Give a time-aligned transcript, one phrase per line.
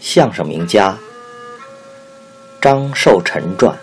[0.00, 0.96] 相声名家
[2.60, 3.78] 张寿臣传，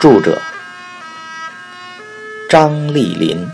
[0.00, 0.40] 著者
[2.48, 3.46] 张丽林，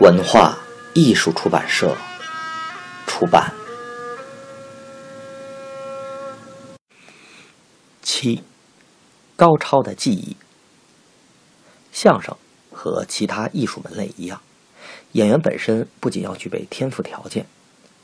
[0.00, 0.56] 文化
[0.94, 1.96] 艺术出版社
[3.06, 3.52] 出版。
[8.02, 8.42] 七，
[9.36, 10.36] 高超的技艺。
[11.92, 12.36] 相声
[12.72, 14.40] 和其他艺术门类一样。
[15.16, 17.46] 演员本身不仅要具备天赋条件，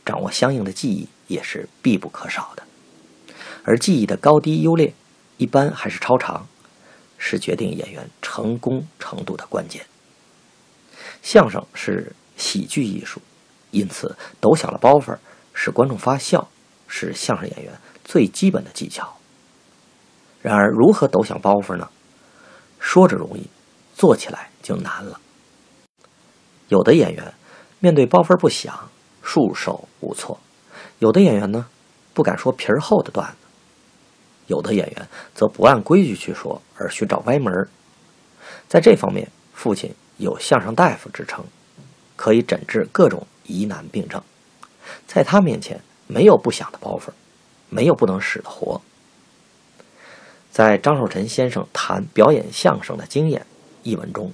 [0.02, 2.62] 掌握相应的技艺也是必不可少的。
[3.64, 4.94] 而技艺的高低优劣，
[5.36, 6.48] 一般还是超常，
[7.18, 9.84] 是决定演员成功程度的关键。
[11.20, 13.20] 相声是喜剧艺术，
[13.72, 15.14] 因此抖响了包袱，
[15.52, 16.48] 使观众发笑，
[16.88, 17.74] 是相声演员
[18.06, 19.18] 最基本的技巧。
[20.40, 21.90] 然而，如何抖响包袱呢？
[22.80, 23.48] 说着容易，
[23.94, 25.20] 做起来就难了。
[26.72, 27.34] 有的演员
[27.80, 28.88] 面对包袱不响，
[29.22, 30.38] 束手无措；
[31.00, 31.66] 有的演员呢，
[32.14, 33.46] 不敢说皮儿厚的段子；
[34.46, 37.68] 有的演员则不按规矩去说，而寻找歪门。
[38.68, 41.44] 在这方面，父亲有相声大夫之称，
[42.16, 44.22] 可以诊治各种疑难病症。
[45.06, 47.10] 在他面前，没有不响的包袱，
[47.68, 48.80] 没有不能使的活。
[50.50, 53.44] 在张寿臣先生谈表演相声的经验
[53.82, 54.32] 一文中。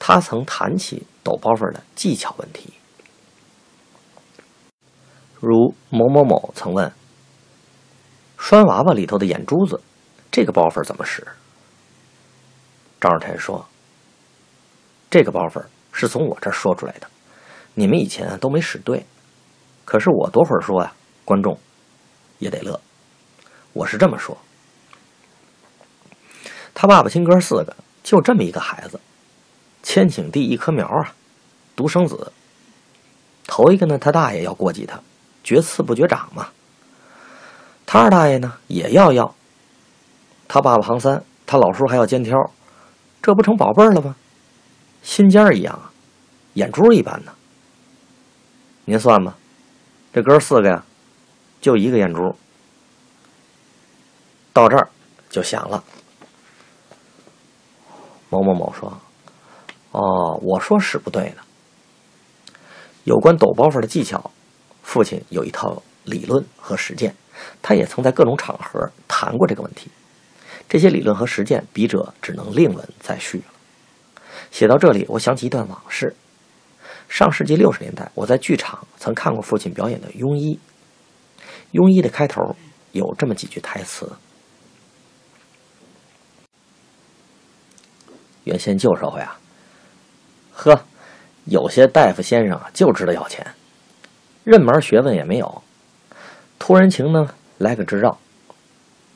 [0.00, 2.72] 他曾谈起抖包袱的技巧问题，
[5.38, 6.90] 如某某某曾问
[8.40, 9.78] ：“拴娃娃里头的眼珠子，
[10.32, 11.28] 这个包袱怎么使？”
[12.98, 13.68] 张二臣说
[15.10, 15.62] ：“这个包袱
[15.92, 17.06] 是从我这儿说出来的，
[17.74, 19.04] 你们以前都没使对，
[19.84, 20.94] 可是我多会儿说呀，
[21.26, 21.58] 观众
[22.38, 22.80] 也得乐。
[23.74, 24.38] 我是这么说，
[26.72, 28.98] 他爸爸亲哥四个，就这么一个孩子。”
[29.80, 31.14] 千顷地一棵苗啊，
[31.78, 32.32] 独生子。
[33.46, 35.00] 头一个呢，他大爷要过继他，
[35.44, 36.48] 绝次不绝长嘛。
[37.86, 39.32] 他二大爷呢也要要。
[40.48, 42.36] 他爸爸行三，他老叔还要肩挑，
[43.22, 44.16] 这不成宝贝了吗？
[45.04, 45.92] 心尖儿一样啊，
[46.54, 47.32] 眼珠一般呢。
[48.84, 49.36] 您算吧，
[50.12, 50.84] 这哥四个呀，
[51.60, 52.34] 就一个眼珠。
[54.52, 54.88] 到这儿
[55.30, 55.84] 就响了。
[58.30, 58.92] 某某某说。
[59.92, 61.47] 哦，我说是不对的。
[63.08, 64.30] 有关抖包袱的技巧，
[64.82, 67.16] 父亲有一套理论和实践，
[67.62, 69.90] 他也曾在各种场合谈过这个问题。
[70.68, 73.44] 这些理论和实践，笔者只能另文再续了。
[74.50, 76.14] 写到这里，我想起一段往事。
[77.08, 80.60] 上世纪六十年代，我在剧场曾看过父亲表演的《庸医》。
[81.82, 82.54] 《庸医》的开头
[82.92, 84.12] 有这么几句台词：
[88.44, 89.40] 原先旧社会啊。
[90.52, 90.84] 呵，
[91.48, 93.46] 有些大夫先生啊，就知道要钱，
[94.44, 95.62] 任门学问也没有，
[96.58, 98.18] 托人情呢，来个执照，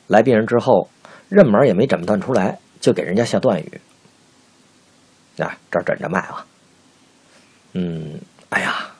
[0.07, 0.89] 来病人之后，
[1.29, 3.81] 任门也没诊断出来，就给人家下断语。
[5.37, 6.45] 啊，这儿诊着脉啊，
[7.73, 8.19] 嗯，
[8.49, 8.91] 哎呀，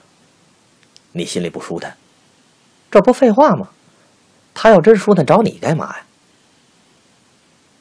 [1.12, 1.96] 你心里不舒坦，
[2.90, 3.68] 这不废话吗？
[4.52, 6.04] 他要真舒坦，找你干嘛呀？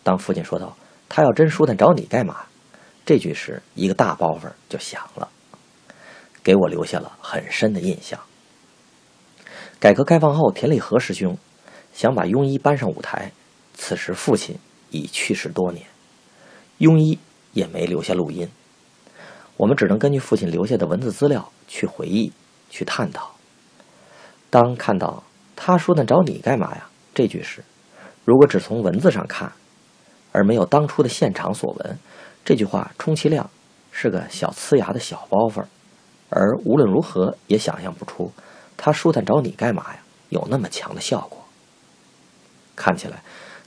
[0.03, 0.75] 当父亲说道
[1.07, 2.37] ：“他要真舒坦，找你干嘛？”
[3.05, 5.29] 这句时，一个大包袱就响了，
[6.43, 8.19] 给我留下了很深的印象。
[9.79, 11.37] 改革开放后，田立和师兄
[11.93, 13.31] 想把庸医搬上舞台，
[13.73, 14.57] 此时父亲
[14.91, 15.85] 已去世多年，
[16.79, 17.17] 庸医
[17.53, 18.49] 也没留下录音，
[19.57, 22.31] 我们只能根据父亲留下的文字资料去回忆、
[22.69, 23.35] 去探讨。
[24.49, 25.23] 当看到
[25.55, 27.63] 他说“那找你干嘛呀”这句时，
[28.23, 29.51] 如果只从文字上看，
[30.31, 31.97] 而没有当初的现场所闻。
[32.45, 33.49] 这句话充其量
[33.91, 35.63] 是个小呲牙的小包袱，
[36.35, 38.31] 而无论如何也想象不出
[38.75, 39.99] 他舒坦找你干嘛呀？
[40.29, 41.45] 有那么强的效果。
[42.75, 43.23] 看起来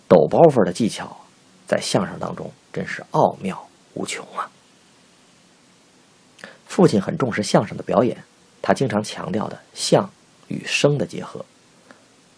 [0.08, 1.16] 抖包袱的技巧
[1.66, 4.50] 在相声当中真是奥妙无穷啊！
[6.66, 8.24] 父亲很重视相声的表演，
[8.60, 10.10] 他经常强调的相
[10.48, 11.44] 与声的结合，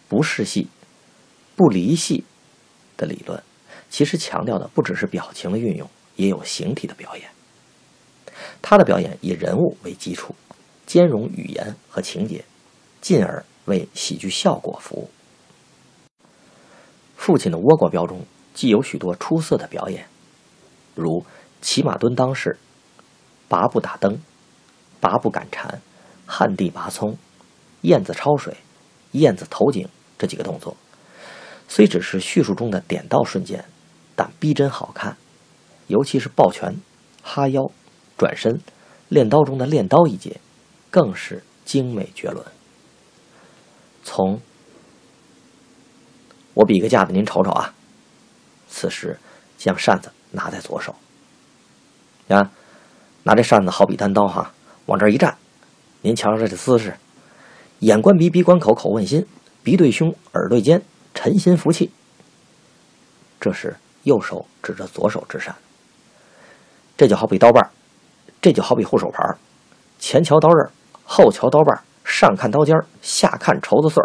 [0.07, 0.69] 不是戏、
[1.55, 2.23] 不离戏
[2.95, 3.41] 的理论，
[3.89, 5.89] 其实强调的不只是表情的运用。
[6.15, 7.29] 也有形体的表演。
[8.61, 10.35] 他的表演以人物为基础，
[10.85, 12.43] 兼容语言和情节，
[13.01, 15.09] 进而为喜剧效果服务。
[17.15, 20.07] 父亲的倭国标中既有许多出色的表演，
[20.95, 21.25] 如
[21.61, 22.57] 骑马蹲裆式、
[23.47, 24.21] 拔步打灯、
[24.99, 25.81] 拔步赶蝉、
[26.25, 27.17] 旱地拔葱、
[27.81, 28.55] 燕子抄水、
[29.11, 30.75] 燕子投井这几个动作，
[31.67, 33.65] 虽只是叙述中的点到瞬间，
[34.15, 35.17] 但逼真好看。
[35.87, 36.79] 尤其是抱拳、
[37.23, 37.71] 哈腰、
[38.19, 38.59] 转身、
[39.07, 40.41] 练刀中的练刀一节，
[40.91, 42.45] 更是精美绝伦。
[44.03, 44.41] 从
[46.53, 47.73] 我比个架子，您瞅瞅啊。
[48.67, 49.17] 此时
[49.57, 50.93] 将扇子拿在左手，
[52.27, 52.51] 啊，
[53.23, 54.51] 拿这扇子好比单刀哈，
[54.85, 55.37] 往这一站，
[56.01, 56.97] 您瞧瞧这姿势，
[57.79, 59.25] 眼观鼻，鼻观口，口问心，
[59.63, 60.83] 鼻对胸，耳对肩，
[61.13, 61.89] 沉心服气。
[63.39, 65.55] 这是右手指着左手之扇，
[66.97, 67.71] 这就好比刀把
[68.41, 69.23] 这就好比护手牌
[69.99, 70.69] 前瞧刀刃，
[71.03, 74.03] 后瞧刀把上看刀尖下看绸子穗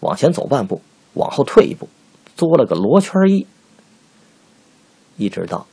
[0.00, 0.82] 往前走半步，
[1.14, 1.88] 往后退一步，
[2.36, 3.46] 作了个罗圈揖。
[5.16, 5.66] 一直到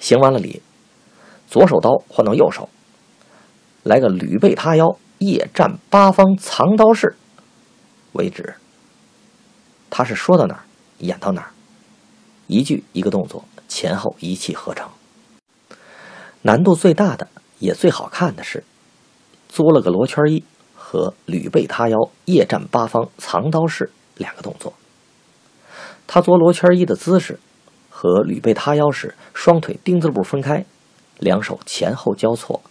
[0.00, 0.60] 行完了礼，
[1.46, 2.68] 左手刀换到右手，
[3.84, 7.14] 来个吕背他腰，夜战八方藏刀式
[8.12, 8.56] 为止。
[9.90, 10.64] 他是说到哪儿
[10.98, 11.50] 演到哪儿，
[12.48, 14.90] 一句一个动作，前后一气呵成。
[16.46, 17.26] 难度最大的
[17.58, 18.62] 也最好看的是，
[19.48, 20.44] 作了个罗圈一
[20.74, 21.96] 和吕背他腰，
[22.26, 24.74] 夜战八方藏刀式两个动作。
[26.06, 27.40] 他做罗圈一的姿势，
[27.88, 30.66] 和吕背塌腰时，双腿丁字步分开，
[31.18, 32.62] 两手前后交错，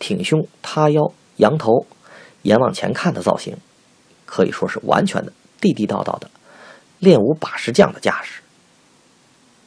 [0.00, 1.86] 挺胸塌腰，扬头，
[2.42, 3.56] 眼往前看的造型，
[4.26, 6.28] 可以说是完全的地地道道的
[6.98, 8.40] 练武把式将的架势。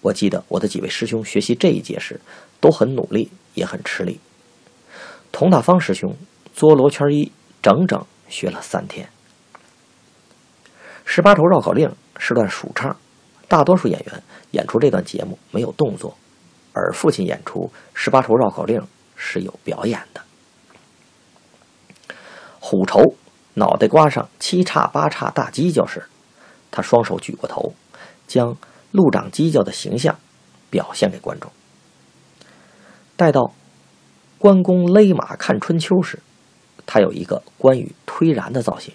[0.02, 2.20] 我记得我的几位师兄学习这一节时，
[2.60, 4.20] 都很努力，也很吃力。
[5.32, 6.16] 佟大方师兄
[6.54, 9.10] 做罗圈一，整整学了三天。
[11.06, 12.96] 十八愁绕口令是段数唱。
[13.48, 16.18] 大多数演员演出这段节目没有动作，
[16.74, 18.82] 而父亲演出十八愁绕口令
[19.16, 20.22] 是有表演的。
[22.60, 23.16] 虎愁
[23.56, 26.04] 脑袋瓜上七叉八叉大犄角时，
[26.72, 27.76] 他双手举过头，
[28.28, 28.56] 将
[28.92, 30.18] 鹿长犄角的形象
[30.72, 31.52] 表现给观众。
[33.16, 33.54] 待到
[34.38, 36.20] 关公勒马看春秋时，
[36.86, 38.94] 他有一个关羽推然的造型。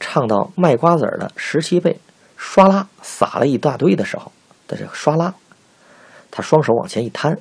[0.00, 2.00] 唱到卖瓜子的十七倍。
[2.36, 4.30] 唰啦撒了一大堆的时候
[4.66, 5.34] 的这个唰啦，
[6.32, 7.38] 他双手往前一摊，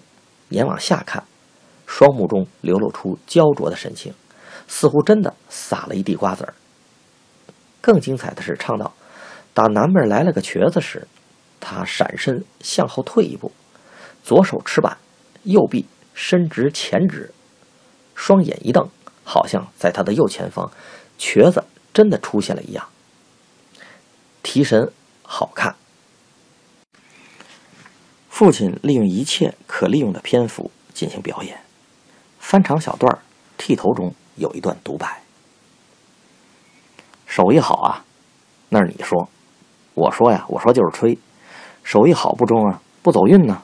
[0.49, 1.23] 眼往下看，
[1.85, 4.13] 双目中流露出焦灼的神情，
[4.67, 6.53] 似乎真的撒了一地瓜子儿。
[7.81, 8.93] 更精彩的是，唱到
[9.53, 11.05] 打南边来了个瘸子时，
[11.59, 13.51] 他闪身向后退一步，
[14.23, 14.95] 左手持板，
[15.43, 17.33] 右臂伸直前指，
[18.15, 18.89] 双眼一瞪，
[19.23, 20.71] 好像在他的右前方，
[21.17, 21.63] 瘸子
[21.93, 22.87] 真的出现了一样。
[24.41, 24.91] 提神
[25.21, 25.75] 好看。
[28.29, 31.61] 父亲利用一切可利用的篇幅进行表演，
[32.39, 33.19] 翻场小段
[33.57, 35.21] 剃头中有一段独白
[37.27, 38.03] ：“手艺好啊，
[38.69, 39.29] 那是你说，
[39.93, 41.17] 我说呀，我说就是吹。
[41.83, 43.61] 手艺好不中啊，不走运呢。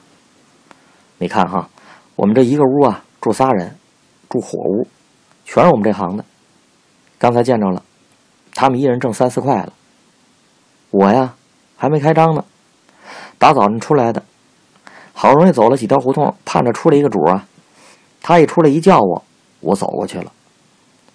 [1.22, 1.68] 你看哈，
[2.16, 3.76] 我们这一个屋啊，住仨人，
[4.30, 4.88] 住火屋，
[5.44, 6.24] 全是我们这行的。
[7.18, 7.82] 刚才见着了，
[8.54, 9.74] 他们一人挣三四块了。”
[10.90, 11.34] 我呀，
[11.76, 12.42] 还没开张呢，
[13.36, 14.22] 大早晨出来的，
[15.12, 17.46] 好容易走了几条胡同，盼着出来一个主啊。
[18.22, 19.22] 他一出来一叫我，
[19.60, 20.32] 我走过去了，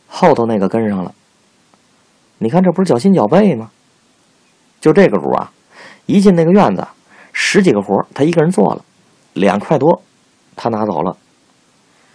[0.07, 1.15] 后头那个跟上了。
[2.37, 3.71] 你看这不是脚心脚背吗？
[4.79, 5.51] 就这个主啊，
[6.05, 6.87] 一进那个院子，
[7.33, 8.85] 十几个活他一个人做了，
[9.35, 10.01] 两块多，
[10.55, 11.15] 他拿走了，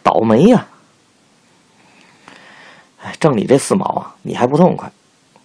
[0.03, 0.67] 倒霉呀！
[3.03, 4.91] 哎，挣你这四毛啊，你还不痛快？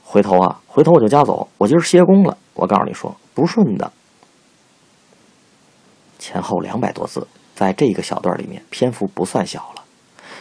[0.04, 1.50] 回头啊，回头我就家走。
[1.58, 2.38] 我今儿歇工了。
[2.54, 3.92] 我告诉你说，不顺的。
[6.18, 9.84] 前后两百多字，在这一个小段里面，篇幅不算小了。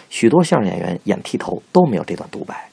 [0.09, 2.71] 许多相声演员演剃头都没有这段独白，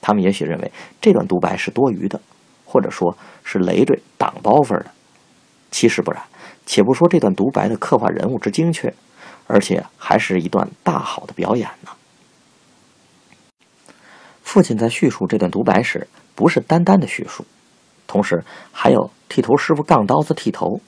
[0.00, 0.70] 他们也许认为
[1.00, 2.20] 这段独白是多余的，
[2.64, 4.86] 或者说是累赘挡包袱的。
[5.72, 6.22] 其实不然。
[6.72, 8.94] 且不说这段独白的刻画人物之精确，
[9.48, 11.90] 而且还是一段大好的表演呢。
[14.44, 17.44] 父亲在叙述这段独白时，不是单单的叙述，
[18.06, 20.80] 同时还有剃头师傅杠刀子剃头，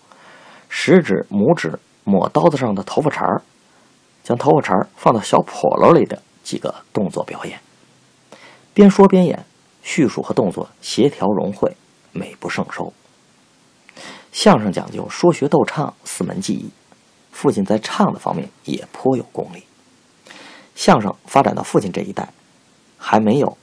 [0.68, 3.42] 食指、拇指抹刀子上的头发茬儿，
[4.22, 7.58] 将头发茬儿放到小笸箩里的几个动作表演。
[8.72, 9.44] 边说边演，
[9.82, 11.76] 叙述和动作协调融汇，
[12.12, 12.92] 美不胜收。
[14.32, 16.70] 相声讲究说学逗唱四门技艺，
[17.30, 19.64] 父亲在唱的方面也颇有功力。
[20.74, 22.28] 相声发展到父亲这一代。
[23.04, 23.58] 还没有，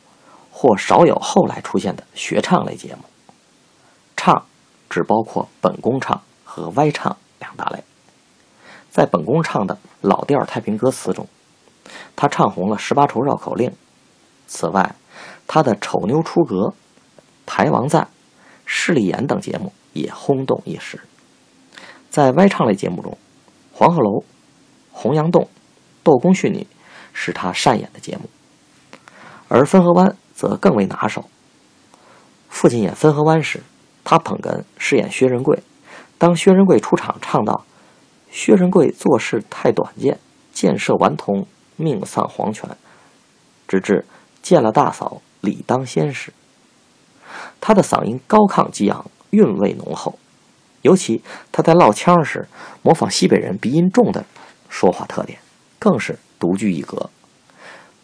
[0.52, 3.04] 或少有后来出现的学唱类节目。
[4.18, 4.46] 唱
[4.90, 7.82] 只包括本宫唱和歪唱两大类。
[8.90, 11.26] 在本宫唱的老调太平歌词中，
[12.18, 13.70] 他唱红了《十八愁绕口令》。
[14.46, 14.94] 此外，
[15.48, 16.56] 他的《丑妞出阁》
[17.46, 18.04] 《台王赞》
[18.66, 21.00] 《势利眼》等节目也轰动一时。
[22.10, 23.12] 在歪唱类节目中，
[23.72, 24.10] 《黄鹤楼》
[24.92, 25.44] 《洪阳洞》
[26.04, 26.58] 《窦公训女》
[27.14, 28.30] 《是他擅演的节目，
[29.48, 31.30] 而汾河湾则更为拿手。
[32.50, 33.62] 父亲演汾河湾时，
[34.04, 35.62] 他捧哏饰演薛仁贵。
[36.18, 37.64] 当薛仁贵出场唱到
[38.32, 40.20] “薛仁贵做事太短见，
[40.52, 41.46] 见色顽童
[41.78, 42.76] 命丧黄泉”，
[43.68, 44.06] 直至
[44.42, 46.34] 见了大嫂理当先时，
[47.62, 50.18] 他的嗓音高亢激昂，韵味浓厚。
[50.82, 51.22] 尤其
[51.52, 52.48] 他在唠腔时，
[52.82, 54.26] 模仿西北人鼻音重的
[54.70, 55.40] 说话特点，
[55.78, 57.10] 更是独具一格。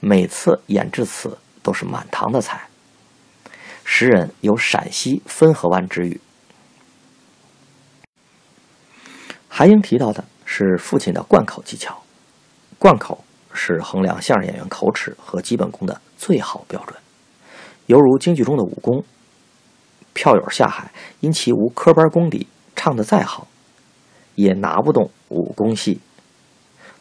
[0.01, 2.67] 每次演至此，都是满堂的彩。
[3.85, 6.19] 时人有陕西汾河湾之誉。
[9.47, 12.03] 韩英提到的是父亲的贯口技巧，
[12.77, 16.99] 贯口是衡量相声演员口齿和基本功的最好标准，
[17.85, 19.05] 犹如京剧中的武功。
[20.15, 23.47] 票友下海，因其无科班功底，唱得再好，
[24.33, 26.01] 也拿不动武功戏。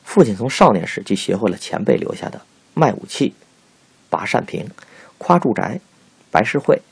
[0.02, 2.42] 父亲从少年时就学会了前辈留下的
[2.74, 3.34] 卖武器、
[4.10, 4.68] 拔扇屏、
[5.16, 5.80] 夸住宅。
[6.30, 6.82] 白事会、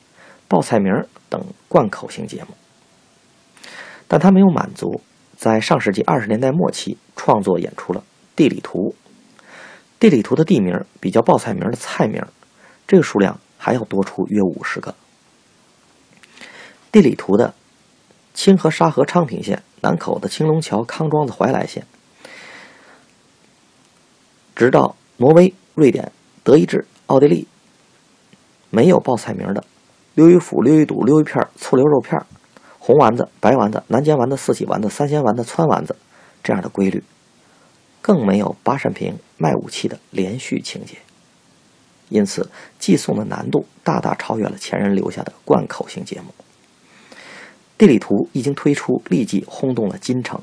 [0.47, 2.55] 报菜名等贯口型节目，
[4.07, 5.01] 但他没有满足，
[5.35, 7.99] 在上世纪二十年代末期创作演出了
[8.37, 8.79] 《地理图》。
[9.99, 12.23] 地理图的地名比较报菜名的菜名，
[12.87, 14.95] 这个数量还要多出约五十个。
[16.93, 17.55] 地理图的
[18.35, 21.87] 清河、沙河、昌平县、南口的青龙桥、康庄子、怀来县，
[24.55, 26.11] 直到挪威、瑞典、
[26.43, 27.47] 德意志、奥地利。
[28.69, 29.63] 没有报菜名的，
[30.13, 32.19] 溜鱼腐、溜鱼肚、溜鱼片、醋溜肉片、
[32.77, 35.95] 红丸子、白丸子、南煎丸子、四喜丸子、三鲜丸子、汆丸子
[36.43, 37.03] 这样的规律，
[38.03, 40.97] 更没有八扇屏卖武器的连续情节，
[42.09, 46.33] 因此寄送的难度大大超越了前人留下的贯口型节目。
[47.77, 50.39] 地理图一经推出，立即轰动了京城，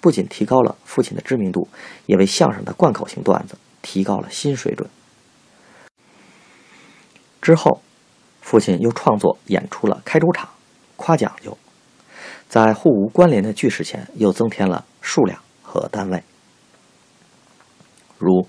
[0.00, 1.68] 不仅提高了父亲的知名度，
[2.06, 4.88] 也为相声的贯口型段子提高了新水准。
[7.40, 7.80] 之后，
[8.40, 10.48] 父亲又创作演出了开州场，
[10.96, 11.56] 夸讲究，
[12.48, 16.22] 在互无关联的句式前又增添了数量和单位，
[18.18, 18.46] 如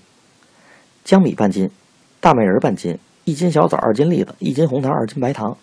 [1.04, 1.70] 江米半斤，
[2.20, 5.56] 大麦仁半斤，一斤小枣二斤栗子，一斤红糖二斤白糖。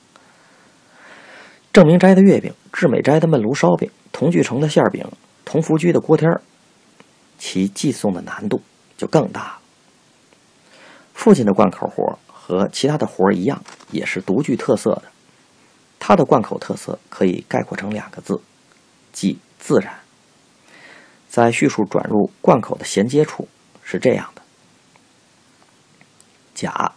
[1.74, 5.06] 正明斋的月饼，至美斋的焖炉烧饼，同聚成的馅饼，
[5.46, 6.42] 同福居的锅贴儿，
[7.38, 8.62] 其寄送的难度
[8.98, 9.60] 就更大了。
[11.14, 12.18] 父亲的贯口活。
[12.44, 15.04] 和其他的活儿一样，也是独具特色的。
[16.00, 18.42] 他的贯口特色可以概括成两个字，
[19.14, 20.00] 即自然。
[21.30, 23.48] 在叙述转入贯口的衔接处
[23.84, 24.42] 是这样的：
[26.54, 26.92] 甲，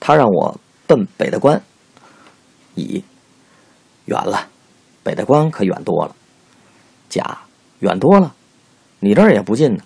[0.00, 1.62] 他让我奔北大关。
[2.74, 3.02] 乙，
[4.06, 4.48] 远了，
[5.02, 6.16] 北大关可远多了。
[7.08, 7.42] 甲，
[7.78, 8.34] 远多了，
[8.98, 9.84] 你这儿也不近呢。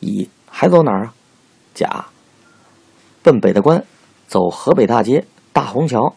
[0.00, 1.14] 乙，还走哪儿啊？
[1.74, 2.06] 甲。
[3.22, 3.84] 奔北大关，
[4.26, 6.14] 走河北大街、大虹桥。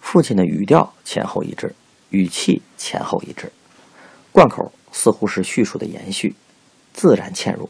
[0.00, 1.74] 父亲的语调前后一致，
[2.10, 3.52] 语气前后一致，
[4.32, 6.34] 贯口似乎是叙述的延续，
[6.92, 7.68] 自然嵌入，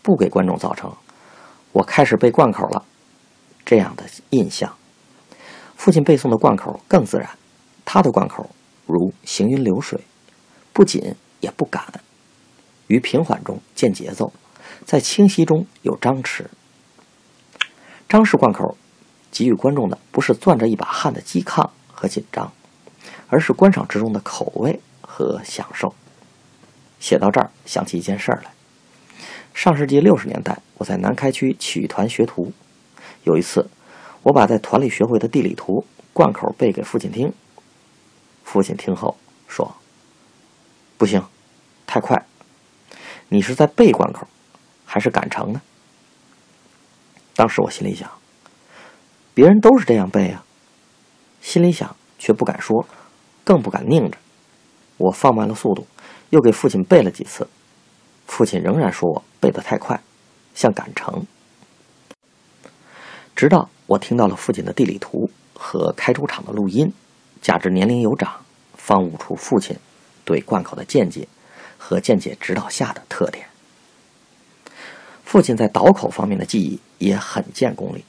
[0.00, 0.94] 不给观众造成
[1.72, 2.84] “我开始背贯口了”
[3.64, 4.76] 这样的印象。
[5.76, 7.28] 父亲背诵的贯口更自然，
[7.84, 8.50] 他的贯口
[8.86, 10.00] 如行云流水，
[10.72, 12.00] 不紧也不赶，
[12.86, 14.32] 于平缓中见节奏。
[14.84, 16.44] 在清晰中有张弛，
[18.08, 18.76] 张氏贯口
[19.30, 22.52] 给予观众的不是攥着一把汗的激亢和紧张，
[23.28, 25.94] 而是观赏之中的口味和享受。
[27.00, 28.52] 写到这儿，想起一件事儿来：
[29.54, 32.52] 上世纪六十年代，我在南开区曲艺团学徒，
[33.24, 33.68] 有一次，
[34.22, 37.32] 我把在团里学会的地理图贯口背给父亲听，
[38.44, 39.16] 父亲听后
[39.48, 39.74] 说
[40.98, 41.22] ：“不行，
[41.86, 42.26] 太快，
[43.28, 44.26] 你是在背贯口。”
[44.84, 45.62] 还是赶成呢？
[47.34, 48.10] 当时我心里想，
[49.32, 50.44] 别人都是这样背啊，
[51.40, 52.86] 心里想却不敢说，
[53.42, 54.18] 更不敢拧着。
[54.98, 55.86] 我放慢了速度，
[56.28, 57.48] 又给父亲背了几次，
[58.26, 59.98] 父亲仍然说我背得太快，
[60.54, 61.26] 像赶成。
[63.42, 66.92] 直到我听到了父亲的地理图和开州场的录音，
[67.40, 68.44] 加之年龄有长，
[68.76, 69.76] 方悟出父亲
[70.24, 71.26] 对贯口的见解
[71.76, 73.46] 和见解指导下的特点。
[75.24, 78.04] 父亲在倒口方面的技艺也很见功力，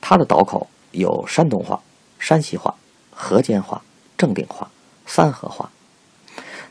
[0.00, 1.82] 他的倒口有山东话、
[2.20, 2.72] 山西话、
[3.10, 3.82] 河间话、
[4.16, 4.70] 正定话、
[5.04, 5.68] 三河话。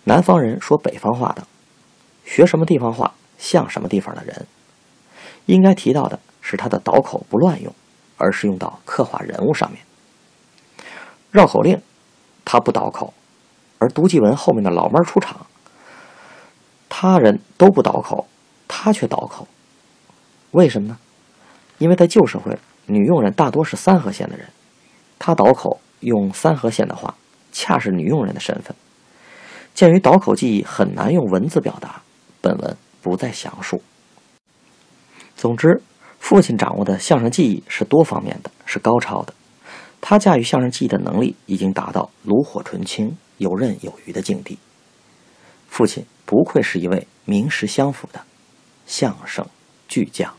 [0.06, 1.46] 南方人说北方话的，
[2.24, 4.48] 学什么地方话像什么地方的人。
[5.48, 7.76] 应该提到的是他的倒口不乱用，
[8.18, 9.82] 而是用到刻画人物上面。
[11.32, 11.82] 绕口令
[12.44, 13.14] 他不倒口，
[13.80, 15.46] 而读记文后面的老妹出场，
[16.88, 18.28] 他人都不倒口，
[18.68, 19.48] 他却倒口。
[20.52, 20.98] 为什么呢？
[21.78, 24.48] 因为在旧社会，女佣人大多是三和县的人，
[25.20, 27.14] 他倒口用三和县的话，
[27.52, 28.74] 恰是女佣人的身份。
[29.74, 32.02] 鉴于倒口技艺很难用文字表达，
[32.40, 33.82] 本文不再详述。
[35.36, 35.82] 总之，
[36.28, 39.34] 父亲掌握的相声技艺是多方面的，是高超的。
[40.02, 44.58] 他驾驭相声技艺的能力已经达到炉火纯青、游刃有余的境地。
[45.68, 48.22] 父亲不愧是一位名实相符的
[48.88, 49.46] 相声
[49.88, 50.34] 巨匠。